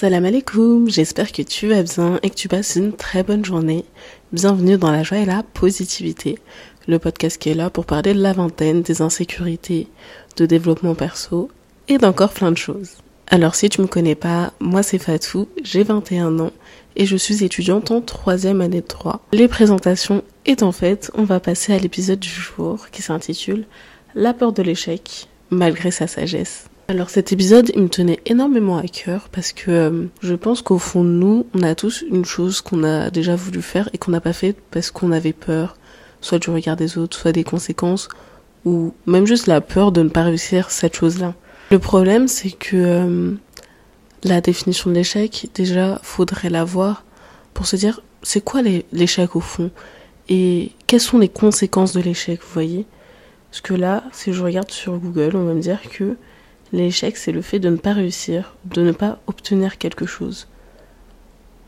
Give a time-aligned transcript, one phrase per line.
[0.00, 3.84] Salam alaikum, j'espère que tu vas bien et que tu passes une très bonne journée.
[4.32, 6.38] Bienvenue dans la joie et la positivité,
[6.88, 9.88] le podcast qui est là pour parler de la vingtaine, des insécurités,
[10.38, 11.50] de développement perso
[11.86, 12.92] et d'encore plein de choses.
[13.26, 16.52] Alors si tu me connais pas, moi c'est Fatou, j'ai 21 ans
[16.96, 19.20] et je suis étudiante en troisième année de droit.
[19.32, 23.66] Les présentations étant faites, on va passer à l'épisode du jour qui s'intitule
[24.14, 26.69] La peur de l'échec malgré sa sagesse.
[26.90, 30.80] Alors cet épisode, il me tenait énormément à cœur parce que euh, je pense qu'au
[30.80, 34.10] fond de nous, on a tous une chose qu'on a déjà voulu faire et qu'on
[34.10, 35.76] n'a pas fait parce qu'on avait peur,
[36.20, 38.08] soit du regard des autres, soit des conséquences,
[38.64, 41.34] ou même juste la peur de ne pas réussir cette chose-là.
[41.70, 43.34] Le problème, c'est que euh,
[44.24, 47.04] la définition de l'échec, déjà, faudrait l'avoir
[47.54, 49.70] pour se dire c'est quoi l'échec au fond
[50.28, 52.84] et quelles sont les conséquences de l'échec, vous voyez?
[53.52, 56.16] Parce que là, si je regarde sur Google, on va me dire que
[56.72, 60.46] L'échec, c'est le fait de ne pas réussir, de ne pas obtenir quelque chose.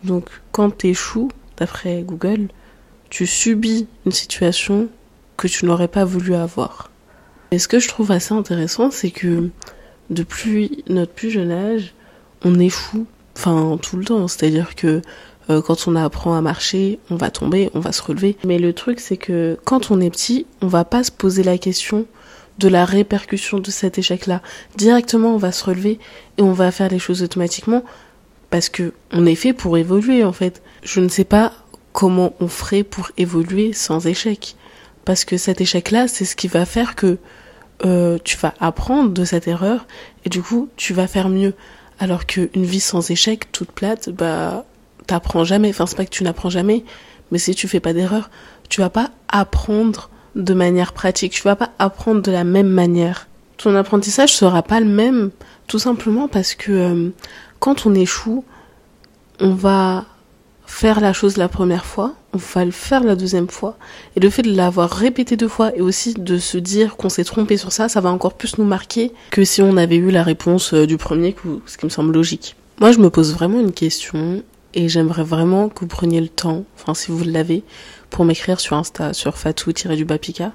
[0.04, 2.48] Donc, quand tu échoues, d'après Google,
[3.10, 4.88] tu subis une situation
[5.36, 6.90] que tu n'aurais pas voulu avoir.
[7.50, 9.50] Et ce que je trouve assez intéressant, c'est que
[10.10, 11.94] depuis notre plus jeune âge,
[12.44, 13.06] on échoue,
[13.36, 14.26] enfin tout le temps.
[14.28, 15.02] C'est-à-dire que
[15.50, 18.36] euh, quand on apprend à marcher, on va tomber, on va se relever.
[18.44, 21.58] Mais le truc, c'est que quand on est petit, on va pas se poser la
[21.58, 22.06] question
[22.62, 24.40] de la répercussion de cet échec-là.
[24.76, 25.98] Directement, on va se relever
[26.38, 27.82] et on va faire les choses automatiquement
[28.50, 30.62] parce que on est fait pour évoluer en fait.
[30.82, 31.52] Je ne sais pas
[31.92, 34.56] comment on ferait pour évoluer sans échec
[35.04, 37.18] parce que cet échec-là, c'est ce qui va faire que
[37.84, 39.86] euh, tu vas apprendre de cette erreur
[40.24, 41.54] et du coup, tu vas faire mieux.
[41.98, 44.64] Alors qu'une vie sans échec, toute plate, bah,
[45.06, 45.70] t'apprends jamais.
[45.70, 46.84] Enfin, c'est pas que tu n'apprends jamais,
[47.32, 48.30] mais si tu fais pas d'erreur,
[48.68, 51.32] tu vas pas apprendre de manière pratique.
[51.32, 53.28] Tu vas pas apprendre de la même manière.
[53.56, 55.30] Ton apprentissage sera pas le même,
[55.66, 57.10] tout simplement parce que euh,
[57.58, 58.44] quand on échoue,
[59.40, 60.04] on va
[60.66, 63.76] faire la chose la première fois, on va le faire la deuxième fois,
[64.16, 67.24] et le fait de l'avoir répété deux fois et aussi de se dire qu'on s'est
[67.24, 70.22] trompé sur ça, ça va encore plus nous marquer que si on avait eu la
[70.22, 72.56] réponse euh, du premier coup, ce qui me semble logique.
[72.80, 74.42] Moi, je me pose vraiment une question
[74.74, 77.64] et j'aimerais vraiment que vous preniez le temps, enfin si vous l'avez,
[78.10, 80.52] pour m'écrire sur Insta, sur fatou-du-bapika,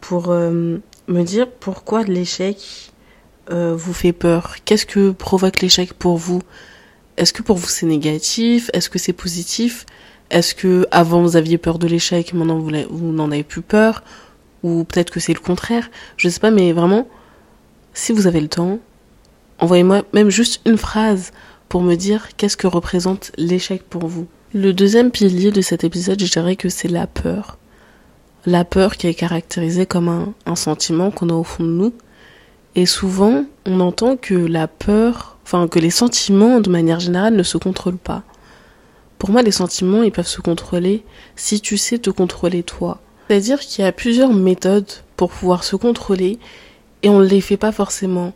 [0.00, 2.92] pour euh, me dire pourquoi l'échec
[3.50, 4.56] euh, vous fait peur.
[4.64, 6.42] Qu'est-ce que provoque l'échec pour vous?
[7.16, 8.70] Est-ce que pour vous c'est négatif?
[8.72, 9.86] Est-ce que c'est positif?
[10.30, 14.02] Est-ce que avant vous aviez peur de l'échec, maintenant vous, vous n'en avez plus peur?
[14.62, 15.90] Ou peut-être que c'est le contraire?
[16.16, 17.06] Je sais pas, mais vraiment,
[17.94, 18.80] si vous avez le temps,
[19.58, 21.32] envoyez-moi même juste une phrase
[21.68, 24.26] pour me dire qu'est-ce que représente l'échec pour vous.
[24.54, 27.58] Le deuxième pilier de cet épisode, je dirais que c'est la peur.
[28.46, 31.92] La peur qui est caractérisée comme un, un sentiment qu'on a au fond de nous.
[32.76, 37.42] Et souvent, on entend que la peur, enfin que les sentiments de manière générale ne
[37.42, 38.22] se contrôlent pas.
[39.18, 41.02] Pour moi, les sentiments, ils peuvent se contrôler
[41.34, 43.00] si tu sais te contrôler toi.
[43.28, 46.38] C'est-à-dire qu'il y a plusieurs méthodes pour pouvoir se contrôler
[47.02, 48.32] et on ne les fait pas forcément.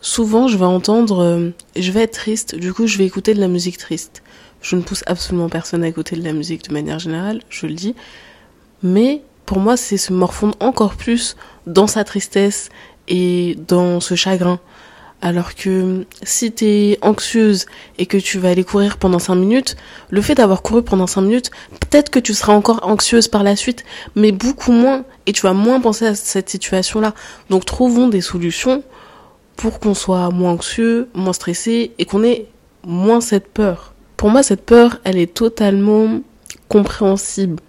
[0.00, 3.40] Souvent, je vais entendre euh, je vais être triste, du coup, je vais écouter de
[3.40, 4.22] la musique triste.
[4.62, 7.74] Je ne pousse absolument personne à écouter de la musique de manière générale, je le
[7.74, 7.94] dis.
[8.82, 11.36] Mais pour moi, c'est se morfondre encore plus
[11.66, 12.68] dans sa tristesse
[13.08, 14.60] et dans ce chagrin.
[15.20, 17.66] Alors que si t'es anxieuse
[17.98, 19.76] et que tu vas aller courir pendant 5 minutes,
[20.10, 23.56] le fait d'avoir couru pendant 5 minutes, peut-être que tu seras encore anxieuse par la
[23.56, 23.84] suite,
[24.14, 27.14] mais beaucoup moins, et tu vas moins penser à cette situation-là.
[27.50, 28.84] Donc trouvons des solutions
[29.58, 32.46] pour qu'on soit moins anxieux, moins stressé, et qu'on ait
[32.86, 33.92] moins cette peur.
[34.16, 36.20] Pour moi, cette peur, elle est totalement
[36.68, 37.60] compréhensible.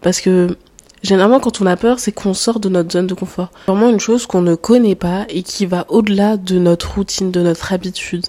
[0.00, 0.56] Parce que
[1.04, 3.50] généralement, quand on a peur, c'est qu'on sort de notre zone de confort.
[3.68, 7.40] Vraiment une chose qu'on ne connaît pas et qui va au-delà de notre routine, de
[7.40, 8.26] notre habitude.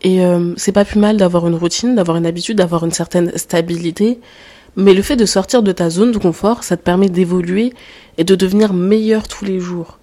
[0.00, 3.36] Et euh, c'est pas plus mal d'avoir une routine, d'avoir une habitude, d'avoir une certaine
[3.36, 4.18] stabilité.
[4.76, 7.74] Mais le fait de sortir de ta zone de confort, ça te permet d'évoluer
[8.16, 9.98] et de devenir meilleur tous les jours.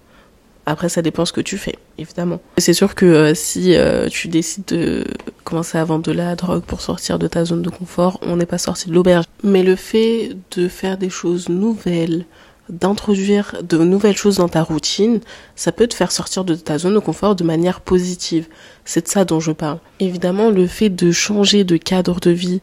[0.64, 2.40] Après, ça dépend ce que tu fais, évidemment.
[2.58, 5.04] C'est sûr que euh, si euh, tu décides de
[5.42, 8.46] commencer à vendre de la drogue pour sortir de ta zone de confort, on n'est
[8.46, 9.24] pas sorti de l'auberge.
[9.42, 12.26] Mais le fait de faire des choses nouvelles,
[12.68, 15.20] d'introduire de nouvelles choses dans ta routine,
[15.56, 18.46] ça peut te faire sortir de ta zone de confort de manière positive.
[18.84, 19.78] C'est de ça dont je parle.
[19.98, 22.60] Évidemment, le fait de changer de cadre de vie,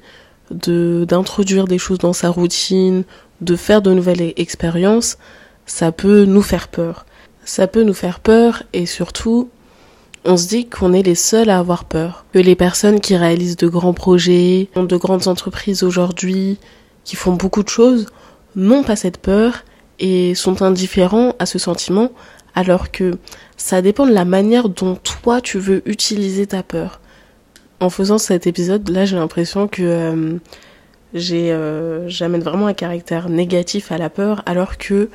[0.52, 3.04] de d'introduire des choses dans sa routine,
[3.42, 5.18] de faire de nouvelles expériences,
[5.66, 7.06] ça peut nous faire peur
[7.50, 9.50] ça peut nous faire peur et surtout,
[10.24, 12.26] on se dit qu'on est les seuls à avoir peur.
[12.32, 16.60] Que les personnes qui réalisent de grands projets, ont de grandes entreprises aujourd'hui,
[17.06, 18.06] qui font beaucoup de choses,
[18.56, 19.64] n'ont pas cette peur
[19.98, 22.12] et sont indifférents à ce sentiment,
[22.54, 23.18] alors que
[23.58, 27.02] ça dépend de la manière dont toi tu veux utiliser ta peur.
[27.80, 30.38] En faisant cet épisode, là, j'ai l'impression que euh,
[31.16, 35.10] euh, j'amène vraiment un caractère négatif à la peur, alors que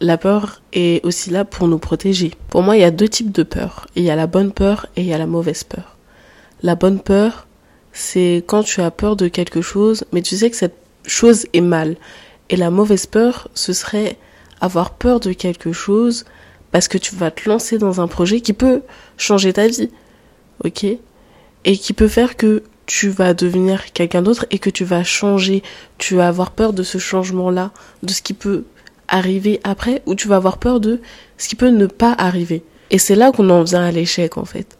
[0.00, 2.32] la peur est aussi là pour nous protéger.
[2.48, 3.86] Pour moi, il y a deux types de peur.
[3.96, 5.96] Il y a la bonne peur et il y a la mauvaise peur.
[6.62, 7.46] La bonne peur,
[7.92, 10.76] c'est quand tu as peur de quelque chose, mais tu sais que cette
[11.06, 11.96] chose est mal.
[12.50, 14.18] Et la mauvaise peur, ce serait
[14.60, 16.24] avoir peur de quelque chose
[16.72, 18.82] parce que tu vas te lancer dans un projet qui peut
[19.16, 19.90] changer ta vie.
[20.64, 20.84] Ok?
[20.84, 25.62] Et qui peut faire que tu vas devenir quelqu'un d'autre et que tu vas changer.
[25.98, 27.72] Tu vas avoir peur de ce changement-là,
[28.02, 28.64] de ce qui peut
[29.08, 31.00] arriver après, ou tu vas avoir peur de
[31.38, 32.62] ce qui peut ne pas arriver.
[32.90, 34.78] Et c'est là qu'on en vient à l'échec, en fait.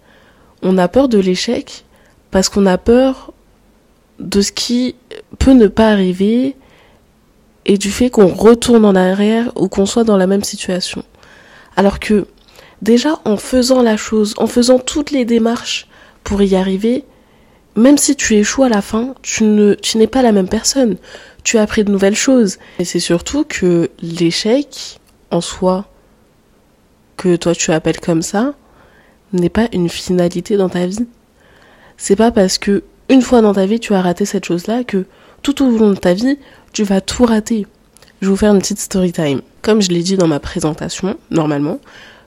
[0.63, 1.85] On a peur de l'échec
[2.31, 3.33] parce qu'on a peur
[4.19, 4.97] de ce qui
[5.39, 6.57] peut ne pas arriver
[7.67, 11.05] et du fait qu'on retourne en arrière ou qu'on soit dans la même situation.
[11.77, 12.27] Alors que
[12.81, 15.89] déjà en faisant la chose, en faisant toutes les démarches
[16.25, 17.05] pour y arriver,
[17.75, 20.97] même si tu échoues à la fin, tu ne tu n'es pas la même personne.
[21.47, 22.59] Tu as appris de nouvelles choses.
[22.81, 24.99] Et c'est surtout que l'échec
[25.31, 25.85] en soi
[27.17, 28.55] que toi tu appelles comme ça
[29.33, 31.07] n'est pas une finalité dans ta vie.
[31.99, 35.07] C'est pas parce que une fois dans ta vie tu as raté cette chose-là que
[35.43, 36.37] tout au long de ta vie
[36.73, 37.65] tu vas tout rater.
[38.21, 39.41] Je vais vous faire une petite story time.
[39.63, 41.79] Comme je l'ai dit dans ma présentation, normalement,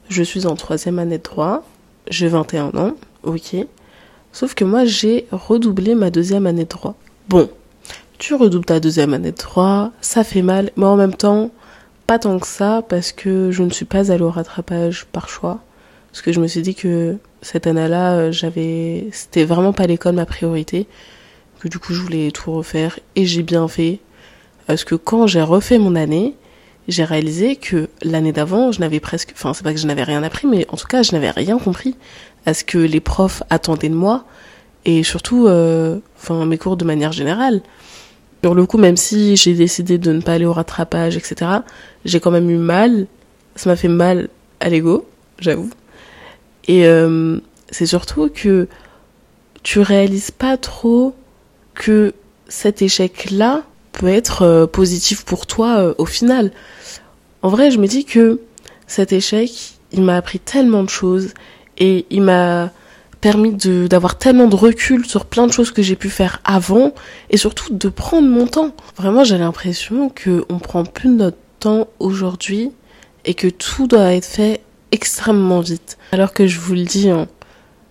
[0.07, 1.66] je suis en troisième année de droit,
[2.10, 2.94] j'ai 21 ans,
[3.24, 3.57] ok.
[4.31, 6.95] Sauf que moi, j'ai redoublé ma deuxième année de droit.
[7.27, 7.50] Bon,
[8.19, 11.51] tu redoubles ta deuxième année de droit, ça fait mal, mais en même temps,
[12.06, 15.60] pas tant que ça, parce que je ne suis pas allée au rattrapage par choix.
[16.12, 20.16] Parce que je me suis dit que cette année-là, euh, j'avais, c'était vraiment pas l'école
[20.16, 20.86] ma priorité.
[21.60, 24.00] Que du coup, je voulais tout refaire, et j'ai bien fait.
[24.68, 26.36] Parce que quand j'ai refait mon année,
[26.89, 30.24] j'ai réalisé que l'année d'avant, je n'avais presque, enfin c'est pas que je n'avais rien
[30.24, 31.95] appris, mais en tout cas je n'avais rien compris
[32.45, 34.25] à ce que les profs attendaient de moi
[34.86, 37.62] et surtout, euh, enfin mes cours de manière générale.
[38.44, 41.51] Sur le coup, même si j'ai décidé de ne pas aller au rattrapage, etc.,
[42.06, 43.07] j'ai quand même eu mal.
[43.56, 45.07] Ça m'a fait mal à l'ego,
[45.39, 45.69] j'avoue.
[46.68, 47.39] Et euh,
[47.69, 48.68] c'est surtout que
[49.63, 51.13] tu réalises pas trop
[51.74, 52.13] que
[52.47, 53.63] cet échec-là,
[54.00, 56.51] peut être euh, positif pour toi euh, au final.
[57.42, 58.39] En vrai, je me dis que
[58.88, 59.51] cet échec,
[59.92, 61.33] il m'a appris tellement de choses
[61.77, 62.71] et il m'a
[63.21, 66.94] permis d'avoir tellement de recul sur plein de choses que j'ai pu faire avant
[67.30, 68.71] et surtout de prendre mon temps.
[68.95, 72.71] Vraiment, j'ai l'impression que on prend plus notre temps aujourd'hui
[73.25, 74.62] et que tout doit être fait
[74.92, 75.98] extrêmement vite.
[76.13, 77.27] Alors que je vous le dis, hein,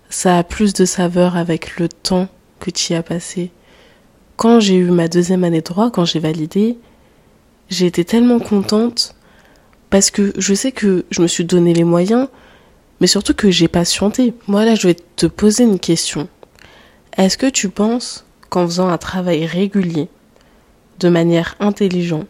[0.09, 2.27] ça a plus de saveur avec le temps
[2.59, 3.51] que tu y as passé
[4.39, 6.77] quand j'ai eu ma deuxième année de droit, quand j'ai validé,
[7.69, 9.13] j'ai été tellement contente
[9.89, 12.29] parce que je sais que je me suis donné les moyens,
[12.99, 14.33] mais surtout que j'ai patienté.
[14.47, 16.27] Moi là, je vais te poser une question.
[17.17, 20.07] Est-ce que tu penses qu'en faisant un travail régulier,
[20.99, 22.27] de manière intelligente,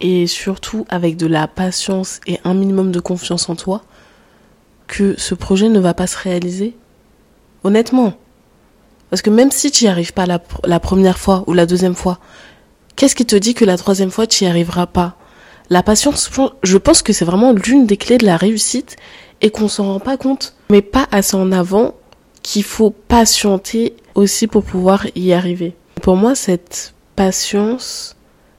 [0.00, 3.82] et surtout avec de la patience et un minimum de confiance en toi,
[4.88, 6.76] que ce projet ne va pas se réaliser?
[7.64, 8.14] Honnêtement,
[9.12, 12.18] parce que même si tu n'y arrives pas la, première fois ou la deuxième fois,
[12.96, 15.16] qu'est-ce qui te dit que la troisième fois tu n'y arriveras pas?
[15.68, 16.30] La patience,
[16.62, 18.96] je pense que c'est vraiment l'une des clés de la réussite
[19.42, 21.94] et qu'on s'en rend pas compte, mais pas assez en avant
[22.42, 25.74] qu'il faut patienter aussi pour pouvoir y arriver.
[26.00, 28.16] Pour moi, cette patience,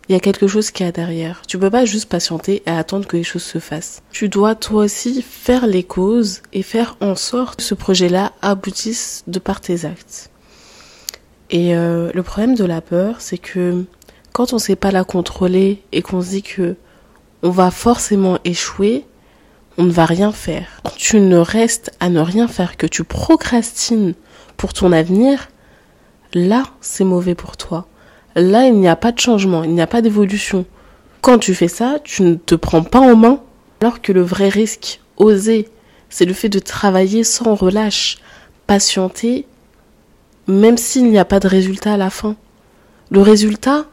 [0.07, 1.41] il y a quelque chose qui est derrière.
[1.47, 4.01] Tu peux pas juste patienter et attendre que les choses se fassent.
[4.11, 9.23] Tu dois toi aussi faire les causes et faire en sorte que ce projet-là aboutisse
[9.27, 10.29] de par tes actes.
[11.49, 13.85] Et euh, le problème de la peur, c'est que
[14.33, 16.75] quand on sait pas la contrôler et qu'on se dit que
[17.43, 19.05] on va forcément échouer,
[19.77, 20.67] on ne va rien faire.
[20.83, 24.13] Quand tu ne restes à ne rien faire, que tu procrastines
[24.57, 25.49] pour ton avenir,
[26.33, 27.87] là, c'est mauvais pour toi.
[28.35, 30.65] Là, il n'y a pas de changement, il n'y a pas d'évolution.
[31.21, 33.39] Quand tu fais ça, tu ne te prends pas en main,
[33.81, 35.69] alors que le vrai risque, oser,
[36.09, 38.17] c'est le fait de travailler sans relâche,
[38.67, 39.45] patienter
[40.47, 42.35] même s'il n'y a pas de résultat à la fin.
[43.09, 43.85] Le résultat,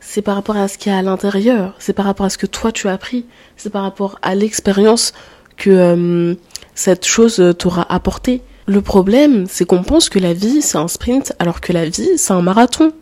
[0.00, 2.38] c'est par rapport à ce qu'il y a à l'intérieur, c'est par rapport à ce
[2.38, 3.26] que toi tu as appris,
[3.56, 5.12] c'est par rapport à l'expérience
[5.56, 6.34] que euh,
[6.74, 8.42] cette chose t'aura apporté.
[8.66, 12.18] Le problème, c'est qu'on pense que la vie c'est un sprint alors que la vie
[12.18, 12.92] c'est un marathon.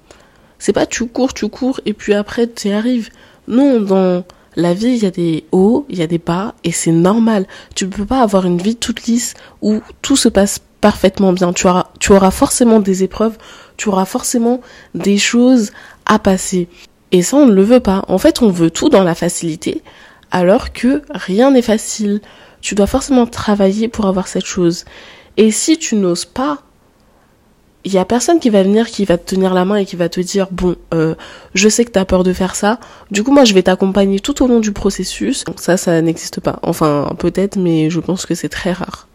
[0.59, 3.11] C'est pas tu cours, tu cours et puis après tu y arrives.
[3.49, 4.25] Non, dans
[4.57, 7.47] la vie, il y a des hauts, il y a des bas et c'est normal.
[7.75, 11.53] Tu peux pas avoir une vie toute lisse où tout se passe parfaitement bien.
[11.53, 13.37] Tu auras, tu auras forcément des épreuves,
[13.77, 14.61] tu auras forcément
[14.95, 15.73] des choses
[16.07, 16.69] à passer.
[17.13, 18.05] Et ça, on ne le veut pas.
[18.09, 19.83] En fait, on veut tout dans la facilité,
[20.31, 22.21] alors que rien n'est facile.
[22.61, 24.85] Tu dois forcément travailler pour avoir cette chose.
[25.37, 26.63] Et si tu n'oses pas
[27.85, 29.97] il y a personne qui va venir qui va te tenir la main et qui
[29.97, 31.15] va te dire bon euh,
[31.55, 32.81] je sais que tu as peur de faire ça
[33.11, 36.41] du coup moi je vais t'accompagner tout au long du processus donc ça ça n'existe
[36.41, 39.09] pas enfin peut-être mais je pense que c'est très rare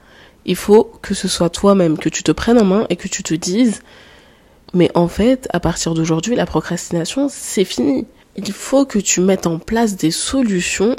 [0.46, 3.24] il faut que ce soit toi-même que tu te prennes en main et que tu
[3.24, 3.82] te dises
[4.74, 9.48] mais en fait à partir d'aujourd'hui la procrastination c'est fini il faut que tu mettes
[9.48, 10.96] en place des solutions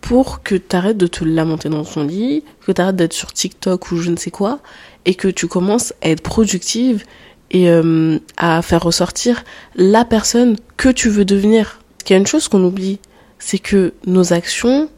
[0.00, 3.32] pour que tu arrêtes de te lamenter dans ton lit, que tu arrêtes d'être sur
[3.32, 4.58] TikTok ou je ne sais quoi,
[5.04, 7.04] et que tu commences à être productive
[7.50, 9.44] et euh, à faire ressortir
[9.76, 11.80] la personne que tu veux devenir.
[12.06, 12.98] Il y a une chose qu'on oublie,
[13.38, 14.90] c'est que nos actions,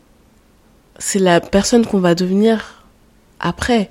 [0.99, 2.85] c'est la personne qu'on va devenir
[3.41, 3.91] après.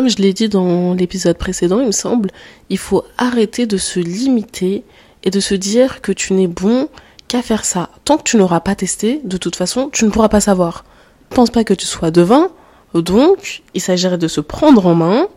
[0.00, 2.30] Comme je l'ai dit dans l'épisode précédent, il me semble,
[2.70, 4.82] il faut arrêter de se limiter
[5.24, 6.88] et de se dire que tu n'es bon
[7.28, 7.90] qu'à faire ça.
[8.06, 10.86] Tant que tu n'auras pas testé, de toute façon, tu ne pourras pas savoir.
[11.28, 12.48] Pense pas que tu sois devant,
[12.94, 15.28] donc il s'agirait de se prendre en main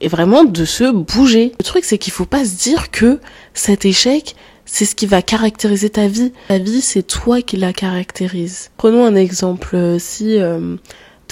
[0.00, 1.50] et vraiment de se bouger.
[1.58, 3.18] Le truc, c'est qu'il faut pas se dire que
[3.54, 4.36] cet échec,
[4.66, 6.32] c'est ce qui va caractériser ta vie.
[6.46, 8.70] Ta vie, c'est toi qui la caractérise.
[8.76, 9.96] Prenons un exemple.
[9.98, 10.76] Si euh,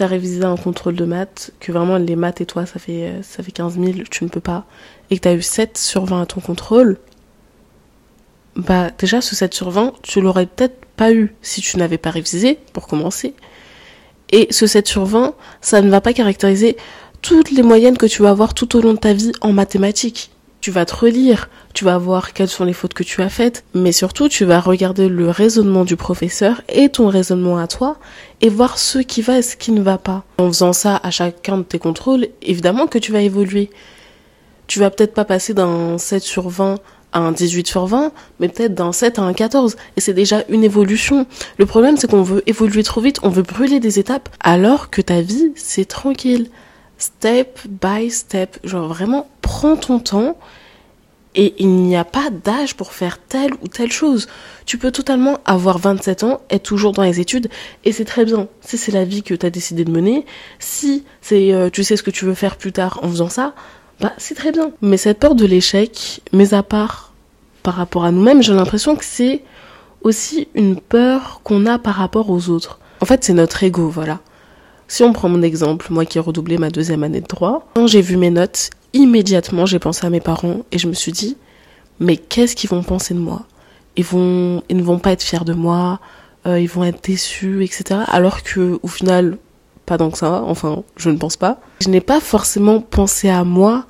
[0.00, 3.10] tu as révisé un contrôle de maths, que vraiment les maths et toi, ça fait,
[3.10, 4.64] euh, ça fait 15 000, tu ne peux pas,
[5.10, 6.96] et que tu as eu 7 sur 20 à ton contrôle,
[8.56, 12.10] bah déjà ce 7 sur 20, tu l'aurais peut-être pas eu si tu n'avais pas
[12.10, 13.34] révisé, pour commencer.
[14.30, 16.78] Et ce 7 sur 20, ça ne va pas caractériser
[17.20, 20.30] toutes les moyennes que tu vas avoir tout au long de ta vie en mathématiques.
[20.60, 23.64] Tu vas te relire, tu vas voir quelles sont les fautes que tu as faites,
[23.72, 27.96] mais surtout tu vas regarder le raisonnement du professeur et ton raisonnement à toi
[28.42, 30.22] et voir ce qui va et ce qui ne va pas.
[30.36, 33.70] En faisant ça à chacun de tes contrôles, évidemment que tu vas évoluer.
[34.66, 36.76] Tu vas peut-être pas passer d'un 7 sur 20
[37.12, 39.76] à un 18 sur 20, mais peut-être d'un 7 à un 14.
[39.96, 41.26] Et c'est déjà une évolution.
[41.56, 45.00] Le problème, c'est qu'on veut évoluer trop vite, on veut brûler des étapes, alors que
[45.00, 46.50] ta vie, c'est tranquille
[47.00, 48.58] step by step.
[48.64, 50.38] Genre vraiment, prends ton temps.
[51.36, 54.26] Et il n'y a pas d'âge pour faire telle ou telle chose.
[54.66, 57.48] Tu peux totalement avoir 27 ans, être toujours dans les études,
[57.84, 58.48] et c'est très bien.
[58.62, 60.26] Si c'est la vie que tu as décidé de mener,
[60.58, 63.54] si c'est euh, tu sais ce que tu veux faire plus tard en faisant ça,
[64.00, 64.72] bah c'est très bien.
[64.82, 67.12] Mais cette peur de l'échec, mais à part
[67.62, 69.42] par rapport à nous-mêmes, j'ai l'impression que c'est
[70.02, 72.80] aussi une peur qu'on a par rapport aux autres.
[73.00, 74.18] En fait, c'est notre ego, voilà.
[74.90, 77.86] Si on prend mon exemple, moi qui ai redoublé ma deuxième année de droit, quand
[77.86, 81.36] j'ai vu mes notes, immédiatement j'ai pensé à mes parents et je me suis dit,
[82.00, 83.44] mais qu'est-ce qu'ils vont penser de moi?
[83.94, 86.00] Ils vont, ils ne vont pas être fiers de moi,
[86.44, 88.00] euh, ils vont être déçus, etc.
[88.08, 89.38] Alors que au final,
[89.86, 90.42] pas tant ça.
[90.44, 91.60] Enfin, je ne pense pas.
[91.80, 93.86] Je n'ai pas forcément pensé à moi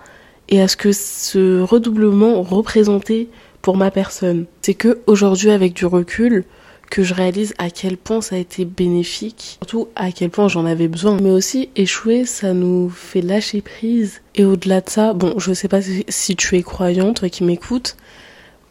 [0.51, 3.29] et à ce que ce redoublement représentait
[3.63, 4.45] pour ma personne.
[4.61, 6.45] C'est que aujourd'hui, avec du recul,
[6.91, 10.67] que je réalise à quel point ça a été bénéfique, surtout à quel point j'en
[10.67, 11.17] avais besoin.
[11.23, 14.21] Mais aussi, échouer, ça nous fait lâcher prise.
[14.35, 17.97] Et au-delà de ça, bon, je sais pas si, tu es croyant, toi qui m'écoutes,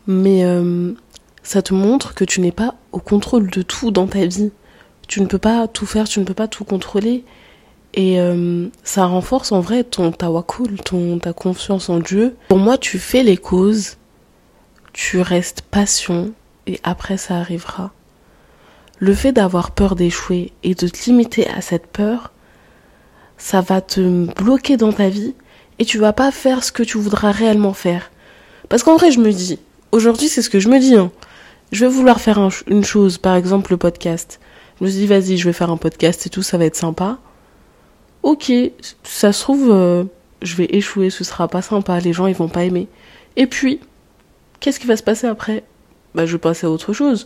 [0.05, 0.91] mais euh,
[1.43, 4.51] ça te montre que tu n'es pas au contrôle de tout dans ta vie.
[5.07, 7.23] Tu ne peux pas tout faire, tu ne peux pas tout contrôler.
[7.95, 12.35] Et euh, ça renforce en vrai ton tawakul, ton, ta confiance en Dieu.
[12.49, 13.97] Pour moi, tu fais les causes,
[14.93, 16.27] tu restes patient
[16.67, 17.91] et après ça arrivera
[18.99, 22.31] le fait d'avoir peur d'échouer et de te limiter à cette peur,
[23.37, 25.33] ça va te bloquer dans ta vie
[25.79, 28.11] et tu vas pas faire ce que tu voudras réellement faire.
[28.67, 29.57] Parce qu'en vrai, je me dis,
[29.93, 31.11] aujourd'hui, c'est ce que je me dis, hein.
[31.71, 34.39] Je vais vouloir faire une chose, par exemple le podcast.
[34.79, 37.19] Je me dis, vas-y, je vais faire un podcast et tout, ça va être sympa.
[38.23, 38.51] Ok,
[39.03, 40.03] ça se trouve, euh,
[40.41, 42.87] je vais échouer, ce sera pas sympa, les gens ils vont pas aimer.
[43.37, 43.79] Et puis,
[44.59, 45.63] qu'est-ce qui va se passer après?
[46.15, 47.25] Bah, je vais passer à autre chose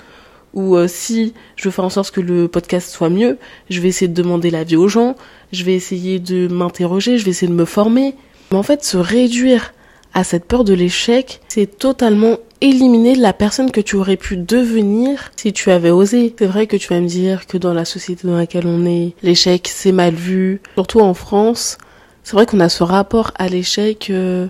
[0.54, 3.38] ou euh, si je veux faire en sorte que le podcast soit mieux,
[3.70, 5.16] je vais essayer de demander l'avis aux gens,
[5.52, 8.16] je vais essayer de m'interroger, je vais essayer de me former.
[8.52, 9.74] Mais en fait, se réduire
[10.14, 15.32] à cette peur de l'échec, c'est totalement éliminer la personne que tu aurais pu devenir
[15.36, 16.34] si tu avais osé.
[16.38, 19.14] C'est vrai que tu vas me dire que dans la société dans laquelle on est,
[19.24, 21.78] l'échec c'est mal vu, surtout en France.
[22.24, 24.48] C'est vrai qu'on a ce rapport à l'échec euh,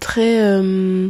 [0.00, 1.08] très euh,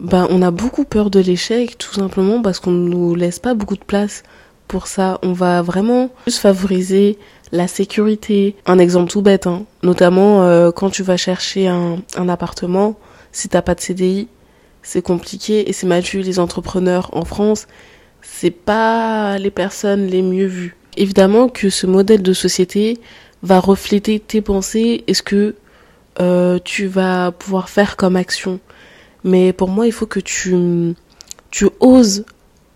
[0.00, 3.54] ben, on a beaucoup peur de l'échec, tout simplement parce qu'on ne nous laisse pas
[3.54, 4.22] beaucoup de place
[4.68, 5.18] pour ça.
[5.22, 7.18] On va vraiment plus favoriser
[7.52, 8.56] la sécurité.
[8.66, 9.64] Un exemple tout bête, hein.
[9.82, 12.96] notamment euh, quand tu vas chercher un, un appartement,
[13.32, 14.28] si t'as pas de CDI,
[14.82, 16.20] c'est compliqué et c'est mal vu.
[16.20, 17.66] Les entrepreneurs en France,
[18.22, 20.76] c'est pas les personnes les mieux vues.
[20.96, 22.98] Évidemment que ce modèle de société
[23.42, 25.54] va refléter tes pensées et ce que
[26.20, 28.60] euh, tu vas pouvoir faire comme action.
[29.26, 30.94] Mais pour moi, il faut que tu,
[31.50, 32.24] tu oses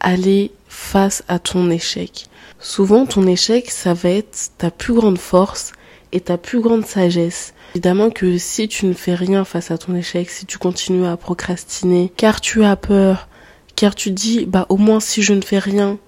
[0.00, 2.26] aller face à ton échec.
[2.58, 5.72] Souvent, ton échec, ça va être ta plus grande force
[6.10, 7.54] et ta plus grande sagesse.
[7.74, 11.16] Évidemment que si tu ne fais rien face à ton échec, si tu continues à
[11.16, 13.28] procrastiner, car tu as peur,
[13.76, 15.98] car tu dis, bah au moins si je ne fais rien,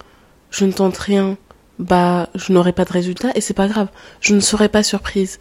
[0.51, 1.37] je ne tente rien,
[1.79, 3.89] bah je n'aurai pas de résultat et c'est pas grave,
[4.21, 5.39] je ne serai pas surprise.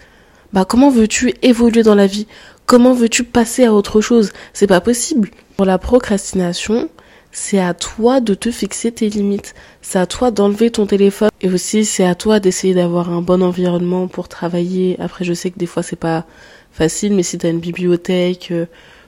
[0.53, 2.27] Bah comment veux-tu évoluer dans la vie
[2.65, 4.31] Comment veux-tu passer à autre chose?
[4.53, 5.29] C'est pas possible.
[5.57, 6.89] Pour la procrastination,
[7.31, 9.53] c'est à toi de te fixer tes limites.
[9.81, 11.29] C'est à toi d'enlever ton téléphone.
[11.41, 14.97] Et aussi, c'est à toi d'essayer d'avoir un bon environnement pour travailler.
[14.99, 16.25] Après, je sais que des fois, c'est pas
[16.71, 18.65] facile, mais si tu as une bibliothèque, euh,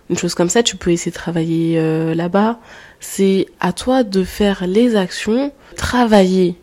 [0.09, 2.59] une chose comme ça, tu peux essayer de travailler euh, là-bas.
[2.99, 6.55] C'est à toi de faire les actions, travailler,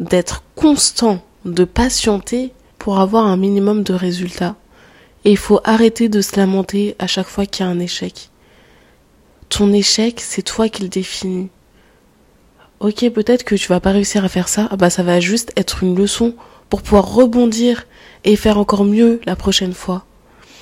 [0.00, 4.56] d'être constant, de patienter pour avoir un minimum de résultats.
[5.24, 8.30] Et il faut arrêter de se lamenter à chaque fois qu'il y a un échec.
[9.48, 11.48] Ton échec, c'est toi qui le définis.
[12.80, 15.52] Ok, peut-être que tu vas pas réussir à faire ça, ah bah ça va juste
[15.56, 16.34] être une leçon
[16.70, 17.86] pour pouvoir rebondir
[18.24, 20.04] et faire encore mieux la prochaine fois.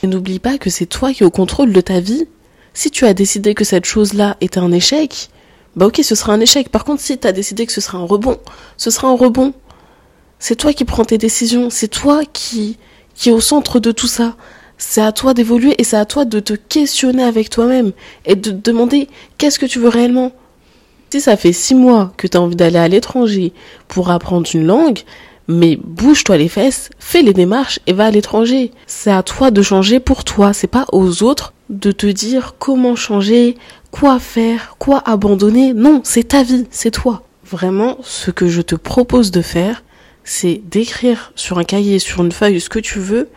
[0.02, 2.26] Et n'oublie pas que c'est toi qui es au contrôle de ta vie.
[2.72, 5.28] Si tu as décidé que cette chose-là était un échec,
[5.75, 6.70] bah ok, ce sera un échec.
[6.70, 8.38] Par contre, si tu as décidé que ce sera un rebond,
[8.78, 9.52] ce sera un rebond.
[10.38, 12.78] C'est toi qui prends tes décisions, c'est toi qui,
[13.16, 14.37] qui est au centre de tout ça.
[14.78, 17.92] C'est à toi d'évoluer et c'est à toi de te questionner avec toi-même
[18.26, 19.08] et de te demander
[19.38, 20.32] qu'est-ce que tu veux réellement?
[21.11, 23.52] Si ça fait six mois que tu as envie d'aller à l'étranger
[23.88, 25.00] pour apprendre une langue,
[25.49, 28.73] mais bouge-toi les fesses, fais les démarches et va à l'étranger.
[28.87, 32.96] C'est à toi de changer pour toi, c'est pas aux autres de te dire comment
[32.96, 33.56] changer,
[33.90, 35.73] quoi faire, quoi abandonner.
[35.73, 37.23] Non, c'est ta vie, c'est toi.
[37.44, 39.85] Vraiment, ce que je te propose de faire,
[40.26, 43.28] c'est d'écrire sur un cahier, sur une feuille, ce que tu veux,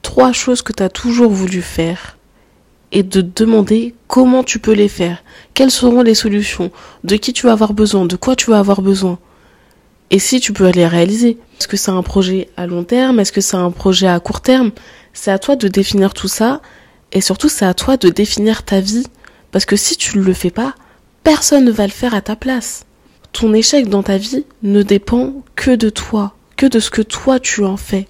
[0.00, 2.16] trois choses que tu as toujours voulu faire
[2.90, 6.70] et de demander comment tu peux les faire, quelles seront les solutions,
[7.04, 9.18] de qui tu vas avoir besoin, de quoi tu vas avoir besoin?
[10.10, 11.36] Et si tu peux les réaliser.
[11.58, 13.20] Est-ce que c'est un projet à long terme?
[13.20, 14.70] Est-ce que c'est un projet à court terme?
[15.12, 16.62] C'est à toi de définir tout ça
[17.12, 19.06] et surtout c'est à toi de définir ta vie.
[19.50, 20.74] Parce que si tu ne le fais pas,
[21.24, 22.85] personne ne va le faire à ta place
[23.38, 27.38] ton échec dans ta vie ne dépend que de toi, que de ce que toi
[27.38, 28.08] tu en fais.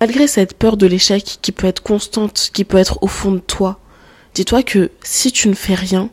[0.00, 3.38] Malgré cette peur de l'échec qui peut être constante, qui peut être au fond de
[3.38, 3.78] toi,
[4.32, 6.08] dis-toi que si tu ne fais rien,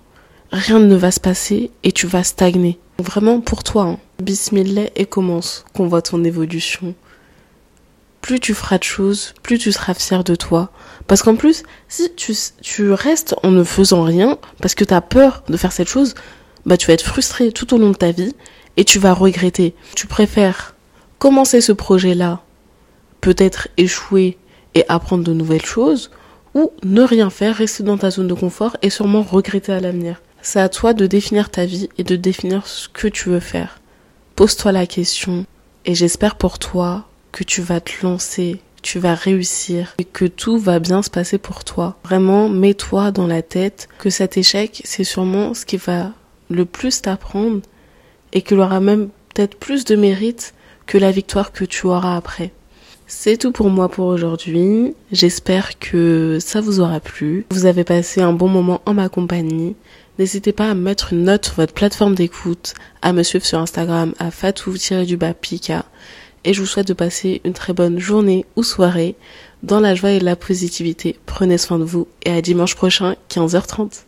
[0.51, 2.79] rien ne va se passer et tu vas stagner.
[2.99, 3.99] Vraiment pour toi, hein.
[4.21, 6.95] bismillah et commence qu'on voit ton évolution.
[8.19, 10.69] Plus tu feras de choses, plus tu seras fier de toi.
[11.07, 14.99] Parce qu'en plus, si tu, tu restes en ne faisant rien, parce que tu as
[14.99, 16.13] peur de faire cette chose,
[16.69, 18.35] bah tu vas être frustré tout au long de ta vie
[18.77, 19.73] et tu vas regretter.
[19.95, 20.75] Tu préfères
[21.17, 22.43] commencer ce projet-là,
[23.21, 24.37] peut-être échouer
[24.75, 26.11] et apprendre de nouvelles choses,
[26.53, 30.21] ou ne rien faire, rester dans ta zone de confort et sûrement regretter à l'avenir.
[30.43, 33.81] C'est à toi de définir ta vie et de définir ce que tu veux faire.
[34.35, 35.47] Pose-toi la question
[35.85, 40.59] et j'espère pour toi que tu vas te lancer, tu vas réussir et que tout
[40.59, 41.97] va bien se passer pour toi.
[42.03, 46.13] Vraiment, mets-toi dans la tête que cet échec, c'est sûrement ce qui va
[46.49, 47.61] le plus t'apprendre
[48.33, 50.53] et qu'il aura même peut-être plus de mérite
[50.85, 52.51] que la victoire que tu auras après.
[53.11, 54.93] C'est tout pour moi pour aujourd'hui.
[55.11, 57.45] J'espère que ça vous aura plu.
[57.49, 59.75] Vous avez passé un bon moment en ma compagnie.
[60.19, 64.13] N'hésitez pas à mettre une note sur votre plateforme d'écoute, à me suivre sur Instagram
[64.19, 65.85] à fatou-pika.
[66.43, 69.15] Et je vous souhaite de passer une très bonne journée ou soirée
[69.63, 71.17] dans la joie et la positivité.
[71.25, 74.03] Prenez soin de vous et à dimanche prochain, 15h30.